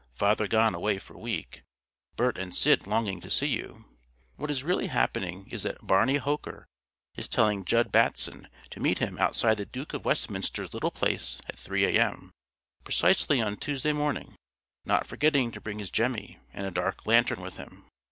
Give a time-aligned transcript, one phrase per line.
[0.15, 1.61] Father gone away for week.
[2.15, 3.85] Bert and Sid longing to see you,"
[4.35, 6.65] what is really happening is that Barney Hoker
[7.17, 11.55] is telling Jud Batson to meet him outside the Duke of Westminster's little place at
[11.55, 12.31] 3 a.m.
[12.83, 14.35] precisely on Tuesday morning,
[14.85, 17.85] not forgetting to bring his jemmy and a dark lantern with him.